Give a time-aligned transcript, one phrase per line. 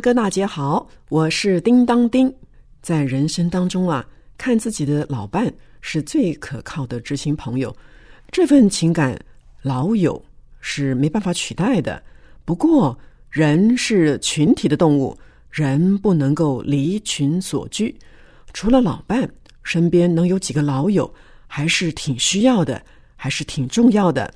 [0.00, 2.32] 哥大姐好，我是叮当叮。
[2.80, 4.06] 在人生当中啊，
[4.38, 7.76] 看自己的老伴是最可靠的知心朋友，
[8.30, 9.18] 这份情感
[9.60, 10.24] 老友
[10.60, 12.02] 是没办法取代的。
[12.46, 15.16] 不过，人是群体的动物，
[15.50, 17.94] 人不能够离群所居。
[18.54, 19.30] 除了老伴，
[19.62, 21.12] 身边能有几个老友，
[21.46, 22.80] 还是挺需要的，
[23.16, 24.32] 还是挺重要的。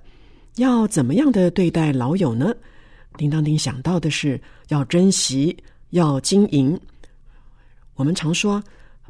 [0.56, 2.54] 要怎么样的对待老友呢？
[3.16, 5.56] 叮当叮想到的是要珍惜，
[5.90, 6.78] 要经营。
[7.94, 8.62] 我们常说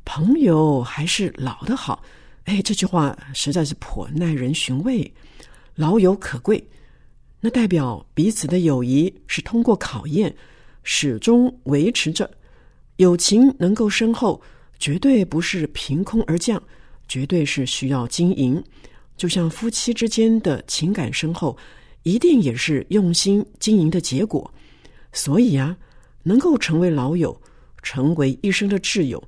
[0.05, 2.03] 朋友还是老的好，
[2.45, 5.11] 哎，这句话实在是颇耐人寻味。
[5.75, 6.63] 老友可贵，
[7.41, 10.35] 那代表彼此的友谊是通过考验，
[10.83, 12.31] 始终维持着。
[12.97, 14.41] 友情能够深厚，
[14.79, 16.63] 绝对不是凭空而降，
[17.09, 18.63] 绝对是需要经营。
[19.17, 21.57] 就像夫妻之间的情感深厚。
[22.05, 24.53] 一定也是用心经营的结果，
[25.13, 25.77] 所以啊，
[26.23, 27.39] 能够成为老友，
[27.83, 29.23] 成为一生的挚友，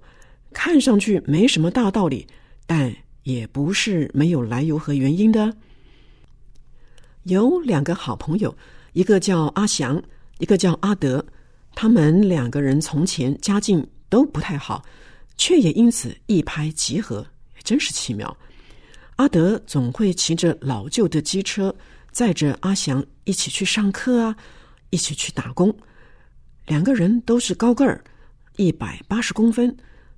[0.53, 2.27] 看上去没什么大道理，
[2.67, 5.53] 但也不是没有来由和原因的。
[7.25, 8.55] 有两个好朋友，
[8.93, 10.01] 一个叫阿祥，
[10.39, 11.25] 一个叫阿德，
[11.75, 14.85] 他们两个人从前家境都不太好，
[15.39, 17.27] 却也因此一拍即合，
[17.65, 18.37] 真是奇妙。
[19.17, 21.75] 阿德总会骑着老旧的机车。
[22.17, 24.35] 载着阿祥一起去上课啊，
[24.89, 25.77] 一起去打工。
[26.65, 28.03] 两个人都是高个儿，
[28.57, 29.77] 一百八十公分，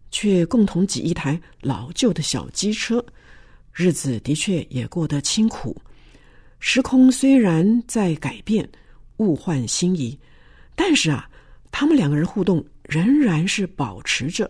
[0.09, 3.05] 却共同挤一台老旧的小机车，
[3.73, 5.77] 日子的确也过得清苦。
[6.61, 8.71] 时空虽然在改变，
[9.17, 10.17] 物换星移，
[10.77, 11.29] 但是啊，
[11.73, 14.49] 他们两个人互动仍然是保持着，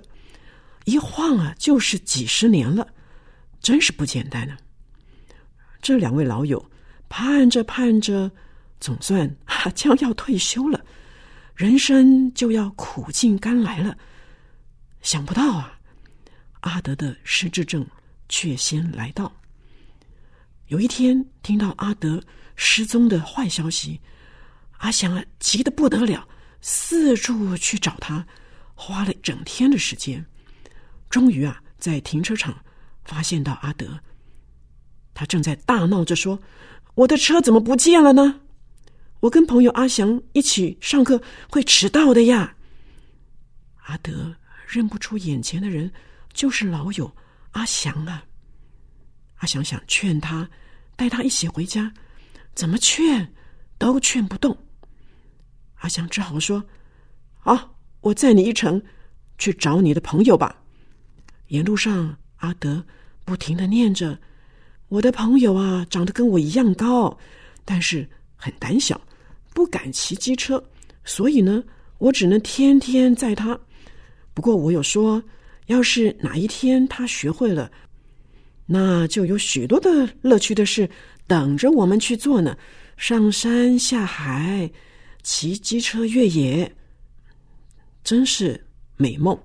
[0.85, 2.87] 一晃啊就是几十年了，
[3.63, 4.55] 真是不简单呢。
[5.81, 6.63] 这两位老友。
[7.09, 8.31] 盼着盼着，
[8.81, 9.35] 总算
[9.75, 10.85] 将要退休了，
[11.55, 13.97] 人生就要苦尽甘来了。
[15.01, 15.79] 想不到啊，
[16.61, 17.87] 阿德的失智症
[18.29, 19.33] 却先来到。
[20.67, 22.23] 有一天听到阿德
[22.57, 23.99] 失踪的坏消息，
[24.79, 26.29] 阿祥啊急得不得了，
[26.61, 28.27] 四处去找他，
[28.75, 30.25] 花了整天的时间，
[31.09, 32.63] 终于啊在停车场
[33.05, 33.99] 发现到阿德，
[35.15, 36.39] 他正在大闹着说。
[36.99, 38.41] 我的车怎么不见了呢？
[39.21, 42.57] 我跟朋友阿祥一起上课会迟到的呀。
[43.85, 44.35] 阿德
[44.67, 45.93] 认不出眼前的人
[46.33, 47.15] 就是老友
[47.53, 48.25] 阿祥啊。
[49.37, 50.51] 阿祥想劝他
[50.97, 51.93] 带他一起回家，
[52.53, 53.33] 怎么劝
[53.79, 54.57] 都劝不动。
[55.77, 56.65] 阿祥只好说
[57.39, 58.83] ：“好，我载你一程
[59.39, 60.61] 去找你的朋友吧。”
[61.47, 62.85] 沿路上，阿德
[63.25, 64.19] 不停的念着。
[64.89, 67.17] 我的朋友啊，长得跟我一样高，
[67.63, 68.99] 但是很胆小，
[69.53, 70.63] 不敢骑机车，
[71.05, 71.63] 所以呢，
[71.99, 73.59] 我只能天天载他。
[74.33, 75.23] 不过我有说，
[75.67, 77.71] 要是哪一天他学会了，
[78.65, 80.89] 那就有许多的乐趣的事
[81.27, 82.57] 等着我们去做呢。
[82.97, 84.71] 上山下海，
[85.23, 86.75] 骑机车越野，
[88.03, 88.59] 真是
[88.97, 89.39] 美梦。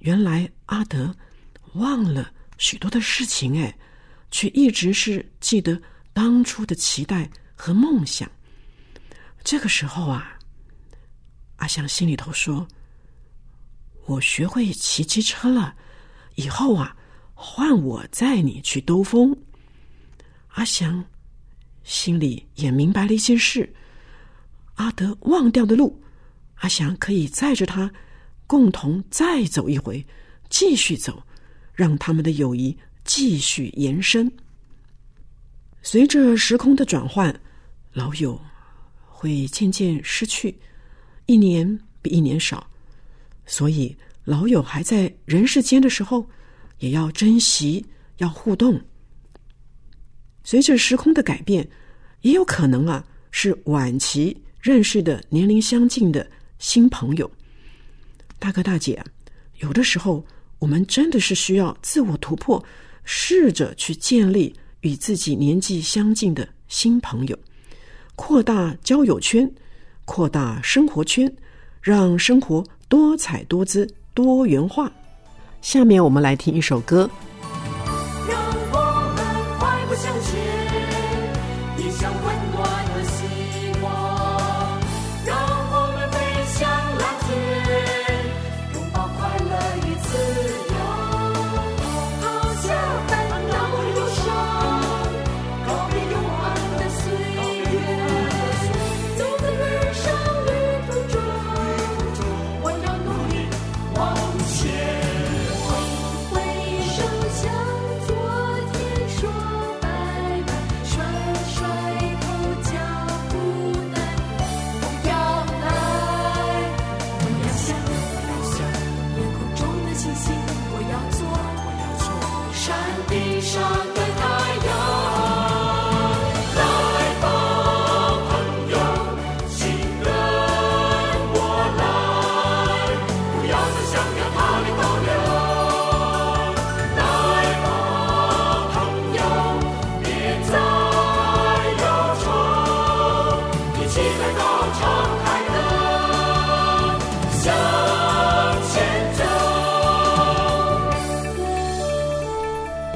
[0.00, 1.14] 原来阿德
[1.74, 3.74] 忘了许多的事情，哎。
[4.30, 5.80] 却一直是记得
[6.12, 8.30] 当初的期待和梦想。
[9.42, 10.38] 这个时候啊，
[11.56, 12.66] 阿祥心里头说
[14.06, 15.74] ：“我学会骑机车了，
[16.34, 16.96] 以后啊，
[17.34, 19.36] 换我载你去兜风。”
[20.54, 21.04] 阿祥
[21.84, 23.72] 心里也明白了一件事：
[24.74, 26.02] 阿德忘掉的路，
[26.56, 27.90] 阿祥可以载着他
[28.46, 30.06] 共同再走一回，
[30.48, 31.22] 继续走，
[31.72, 32.76] 让他们的友谊。
[33.04, 34.30] 继续延伸。
[35.82, 37.34] 随着时空的转换，
[37.92, 38.40] 老友
[39.06, 40.54] 会渐渐失去，
[41.26, 42.66] 一年比一年少。
[43.46, 46.28] 所以，老友还在人世间的时候，
[46.78, 47.84] 也要珍惜，
[48.18, 48.80] 要互动。
[50.44, 51.68] 随着时空的改变，
[52.20, 57.30] 也有可能啊，是晚期认识的年龄相近的新朋友。
[58.38, 59.02] 大哥大姐，
[59.58, 60.24] 有的时候
[60.58, 62.62] 我们真的是需要自我突破。
[63.12, 67.36] 试着去建立与自己年纪相近的新朋友，
[68.14, 69.50] 扩大交友圈，
[70.04, 71.30] 扩大生活圈，
[71.82, 73.84] 让生活多彩多姿、
[74.14, 74.88] 多元化。
[75.60, 77.10] 下面我们来听一首歌。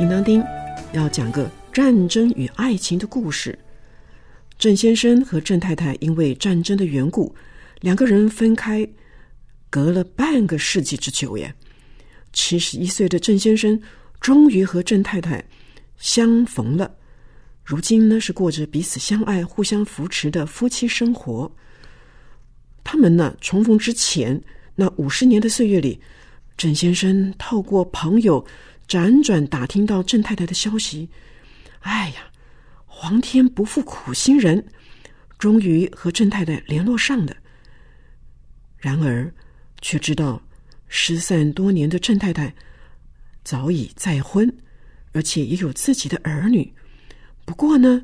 [0.05, 0.45] 叮当叮，
[0.93, 3.59] 要讲个战争与爱情的故事。
[4.59, 7.35] 郑先生和郑太太因为战争的缘故，
[7.81, 8.87] 两个人分开，
[9.71, 11.55] 隔了半个世纪之久耶。
[12.35, 13.81] 七十一岁的郑先生
[14.21, 15.43] 终于和郑太太
[15.97, 16.95] 相逢了，
[17.65, 21.51] 如今呢是过着彼此相爱、互相扶持的夫妻生活。
[22.85, 24.39] 他们呢重逢之前
[24.75, 25.99] 那五十年的岁月里，
[26.59, 28.45] 郑先生透过朋友
[28.87, 31.09] 辗转打听到郑太太的消息。
[31.81, 32.31] 哎呀，
[32.87, 34.65] 皇天不负苦心人，
[35.39, 37.37] 终于和郑太太联络上了。
[38.79, 39.33] 然而，
[39.81, 40.43] 却知道
[40.89, 42.55] 失散多年的郑太太
[43.43, 44.51] 早已再婚，
[45.13, 46.73] 而且也有自己的儿女。
[47.45, 48.03] 不过呢，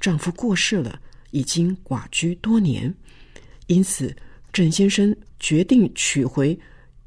[0.00, 1.00] 丈夫过世了，
[1.30, 2.94] 已经寡居多年，
[3.66, 4.14] 因此
[4.52, 6.58] 郑先生决定娶回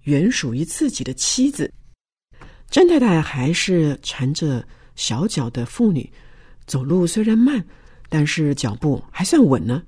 [0.03, 1.71] 原属于自己的妻子。
[2.75, 4.61] 郑太太还是缠着
[4.97, 6.11] 小脚的妇女，
[6.67, 7.63] 走路虽然慢，
[8.09, 9.81] 但是脚步还算稳呢。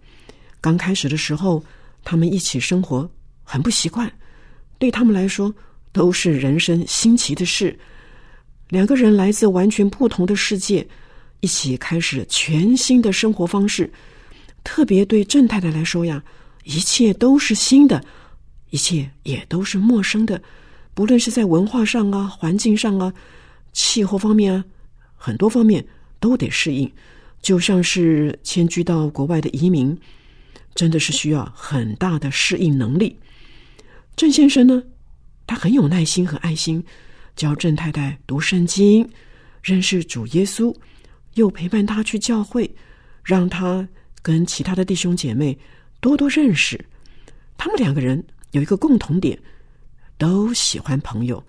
[0.61, 1.61] 刚开始的时候，
[2.05, 3.11] 他们一起生活
[3.43, 4.09] 很不习惯，
[4.77, 5.53] 对他们来说
[5.91, 7.77] 都是人生新奇的事。
[8.69, 10.87] 两个人来自完全不同的世界，
[11.41, 13.91] 一起开始全新的生活方式。
[14.63, 16.23] 特别对郑太太来说呀，
[16.63, 18.01] 一切都是新的，
[18.69, 20.41] 一切也都是陌生的。
[20.97, 23.13] 不论是在文化上啊、环境上啊、
[23.71, 24.65] 气候方面啊，
[25.15, 25.85] 很多方面
[26.19, 26.91] 都得适应。
[27.39, 29.95] 就像是迁居到国外的移民，
[30.73, 33.15] 真的是需要很大的适应能力。
[34.15, 34.81] 郑先生呢，
[35.45, 36.83] 他很有耐心和爱心，
[37.35, 39.07] 教郑太太读圣经，
[39.61, 40.75] 认识主耶稣，
[41.35, 42.67] 又陪伴她去教会，
[43.23, 43.87] 让她
[44.23, 45.55] 跟其他的弟兄姐妹
[45.99, 46.83] 多多认识。
[47.55, 49.37] 他们两个人有一个共同点。
[50.17, 51.43] 都喜欢朋友，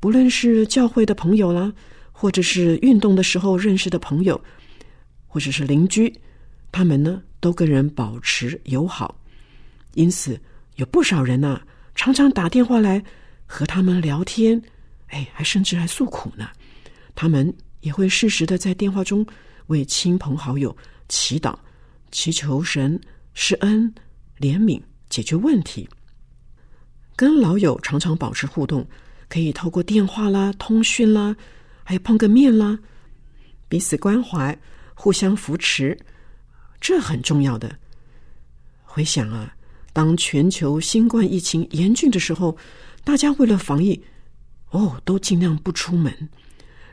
[0.00, 1.72] 不论是教会的朋友啦，
[2.12, 4.40] 或者是运动的时候认识的朋友，
[5.26, 6.12] 或者是邻居，
[6.70, 9.18] 他们呢都跟人保持友好。
[9.94, 10.38] 因此，
[10.76, 11.60] 有不少人呐、
[11.94, 13.02] 常常打电话来
[13.46, 14.60] 和他们聊天，
[15.08, 16.48] 哎，还甚至还诉苦呢。
[17.14, 19.24] 他们也会适时的在电话中
[19.68, 20.76] 为亲朋好友
[21.08, 21.56] 祈祷，
[22.10, 23.00] 祈求神
[23.34, 23.92] 施恩、
[24.38, 25.88] 怜悯，解决问题。
[27.16, 28.86] 跟老友常常保持互动，
[29.28, 31.36] 可以透过电话啦、通讯啦，
[31.82, 32.78] 还有碰个面啦，
[33.68, 34.58] 彼此关怀、
[34.94, 35.96] 互相扶持，
[36.80, 37.78] 这很重要的。
[38.82, 39.54] 回想啊，
[39.92, 42.56] 当全球新冠疫情严峻的时候，
[43.04, 44.00] 大家为了防疫，
[44.70, 46.12] 哦，都尽量不出门，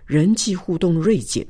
[0.06, 1.46] 人际互动锐减。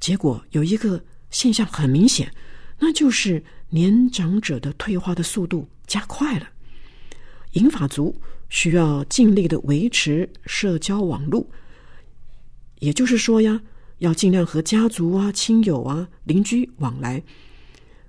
[0.00, 2.32] 结果有一个现象很明显，
[2.78, 6.48] 那就是年长者的退化的速度加快了。
[7.52, 8.14] 银发族
[8.48, 11.46] 需要尽力的维持社交网络，
[12.78, 13.60] 也就是说呀，
[13.98, 17.22] 要尽量和家族啊、亲友啊、邻居往来，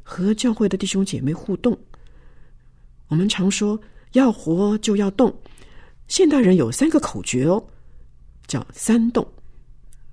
[0.01, 1.77] 和教会的弟兄姐妹互动。
[3.07, 3.79] 我们常说
[4.13, 5.33] 要活就要动，
[6.07, 7.63] 现代人有三个口诀哦，
[8.47, 9.27] 叫三动。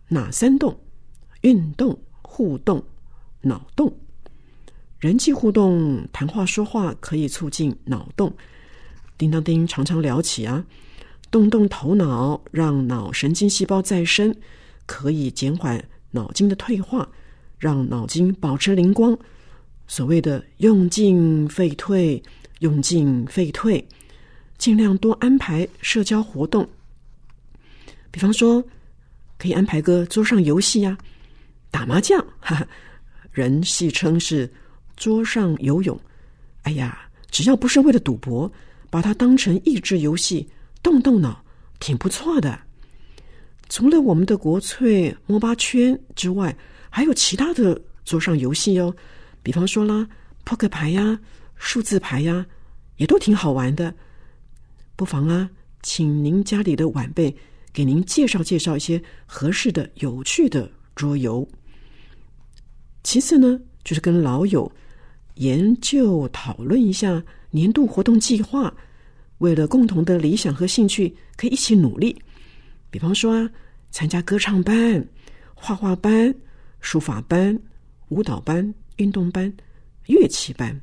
[0.09, 0.79] 哪三动？
[1.43, 2.85] 运动、互动、
[3.41, 3.97] 脑动。
[4.99, 8.31] 人际互动、谈话说话可以促进脑动。
[9.21, 10.65] 叮当叮常常聊起啊，
[11.31, 14.35] 动动头脑，让脑神经细胞再生，
[14.87, 17.07] 可以减缓脑筋的退化，
[17.59, 19.15] 让脑筋保持灵光。
[19.87, 22.23] 所谓的用进废退，
[22.61, 23.87] 用进废退，
[24.57, 26.67] 尽量多安排社交活动。
[28.11, 28.65] 比方说，
[29.37, 30.97] 可以安排个桌上游戏呀，
[31.71, 32.67] 打麻将，哈哈，
[33.33, 34.51] 人戏称是
[34.97, 36.01] 桌上游泳。
[36.63, 38.51] 哎呀，只要不是为了赌博，
[38.91, 40.47] 把它当成益智游戏，
[40.83, 41.43] 动动脑，
[41.79, 42.59] 挺不错的。
[43.69, 46.55] 除了我们的国粹摸八圈之外，
[46.91, 48.95] 还有其他的桌上游戏哦。
[49.43, 50.07] 比方说啦，
[50.45, 51.19] 扑克牌呀、
[51.55, 52.45] 数字牌呀，
[52.97, 53.95] 也都挺好玩的。
[54.97, 55.49] 不妨啊，
[55.83, 57.35] 请您家里的晚辈
[57.73, 61.49] 给您介绍介绍一些合适的、有趣的桌游。
[63.05, 64.71] 其次呢，就是跟老友
[65.37, 68.73] 研究讨论一下年度活动计划。
[69.39, 72.21] 为了共同的理想和兴趣，可以一起努力。
[72.91, 73.51] 比方说啊，
[73.91, 75.07] 参加歌唱班、
[75.55, 76.35] 画画班、
[76.81, 77.59] 书法班、
[78.09, 78.75] 舞蹈班。
[78.97, 79.51] 运动班、
[80.09, 80.79] 乐器班，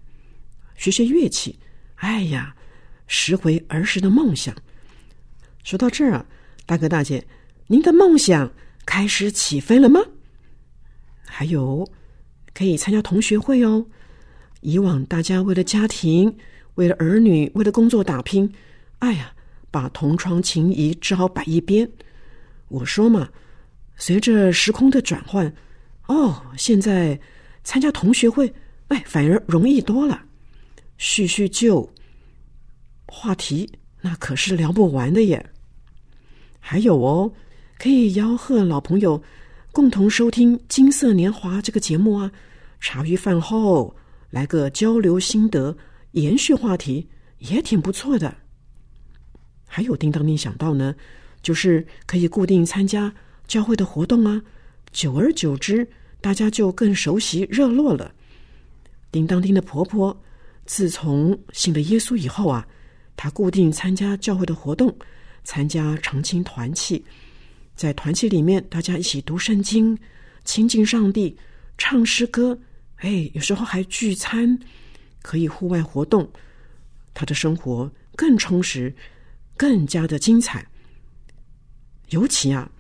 [0.76, 1.56] 学学乐器。
[1.98, 2.56] 哎呀，
[3.06, 4.56] 拾回儿时的梦想。
[5.64, 6.26] 说到这儿啊，
[6.66, 7.24] 大哥大姐，
[7.68, 8.52] 您的梦想
[8.88, 10.00] 开始起飞了吗？
[11.28, 11.88] 还有，
[12.56, 13.86] 可以参加同学会哦。
[14.62, 16.36] 以往大家为了家庭、
[16.78, 18.52] 为了儿女、为了工作打拼，
[19.00, 19.32] 哎呀，
[19.70, 21.88] 把同窗情谊只好摆一边。
[22.70, 23.30] 我说嘛，
[23.96, 25.54] 随着时空的转换，
[26.08, 27.20] 哦，现在。
[27.64, 28.54] 参加同学会，
[28.88, 30.24] 哎，反而容易多了。
[30.98, 31.92] 叙叙旧，
[33.06, 33.70] 话题
[34.00, 35.46] 那可是聊不完的耶。
[36.62, 37.30] 还有哦，
[37.78, 39.22] 可以吆喝老朋友
[39.74, 42.32] 共同收听《金色年华》这个节目啊。
[42.80, 43.94] 茶余饭后
[44.30, 45.76] 来个交流心得，
[46.12, 47.08] 延续话题
[47.40, 48.36] 也挺不错的。
[49.66, 50.96] 还有叮当叮想到呢，
[51.42, 53.14] 就是可以固定参加
[53.48, 54.42] 教会的活动啊。
[54.92, 55.88] 久而久之。
[56.20, 58.12] 大家就更熟悉热络了。
[59.12, 60.20] 叮当叮的婆婆
[60.66, 62.68] 自从信了耶稣以后啊，
[63.16, 64.94] 她固定参加教会的活动，
[65.44, 67.06] 参加常青团契，
[67.76, 69.98] 在团契里面，大家一起读圣经、
[70.44, 71.38] 亲近上帝、
[71.78, 72.60] 唱诗歌，
[72.96, 74.60] 哎，有时候还聚餐，
[75.28, 76.26] 可以户外活动。
[77.14, 78.96] 他的生活更充实，
[79.58, 80.66] 更加的精彩。
[82.12, 82.72] 尤其啊，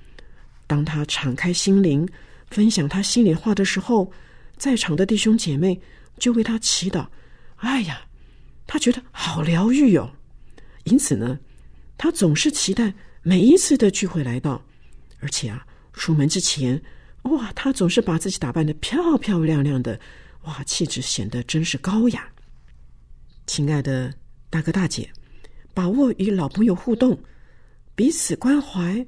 [0.66, 2.08] 当他敞开心灵。
[2.50, 4.10] 分享他心里话的时候，
[4.56, 5.77] 在场的弟兄姐妹
[6.18, 7.06] 就为他祈祷。
[7.58, 8.00] 哎呀，
[8.66, 10.10] 他觉得好疗愈哦。
[10.86, 11.38] 因此呢，
[11.98, 14.63] 他总是期待每一次的聚会来到。
[15.20, 16.82] 而且啊，出门之前，
[17.24, 20.00] 哇，他总是把自己打扮的漂漂亮亮的，
[20.44, 22.25] 哇，气质显得真是高雅。
[23.48, 24.13] 亲爱的
[24.50, 25.10] 大哥大姐，
[25.74, 27.18] 把握与老朋友互动，
[27.96, 29.04] 彼此关怀，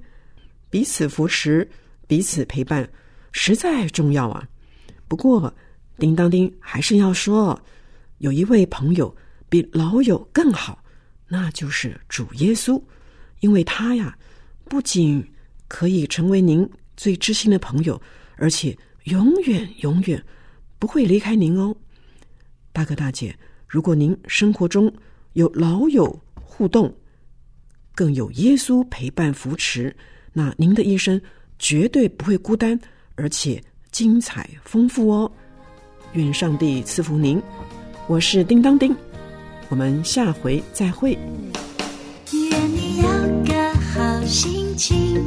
[0.70, 1.70] 彼此扶持，
[2.08, 2.90] 彼此陪伴。
[3.32, 4.48] 实在重要啊！
[5.08, 5.54] 不过，
[5.98, 7.62] 叮当叮还是要说，
[8.20, 9.16] 有一位朋友
[9.50, 10.84] 比老友更好，
[11.28, 12.82] 那就是主耶稣，
[13.42, 14.18] 因为他呀，
[14.64, 15.24] 不仅
[15.68, 18.02] 可以成为您最知心的朋友，
[18.38, 20.24] 而且永远永远
[20.80, 21.76] 不会离开您哦。
[22.72, 23.38] 大哥大姐，
[23.70, 24.92] 如果您生活中
[25.34, 26.92] 有老友互动，
[27.94, 29.96] 更有耶稣陪伴扶持，
[30.34, 31.22] 那您的一生
[31.60, 32.78] 绝对不会孤单，
[33.14, 33.62] 而且
[33.92, 35.32] 精彩丰富哦。
[36.14, 37.40] 愿上帝赐福您，
[38.08, 38.96] 我是叮当丁，
[39.70, 41.12] 我们下回再会。
[42.32, 43.08] 愿你有
[43.46, 45.24] 个好心情。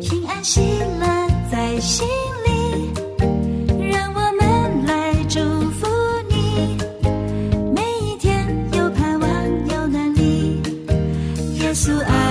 [0.00, 2.06] 平安喜乐在心。
[11.72, 12.21] 告诉爱。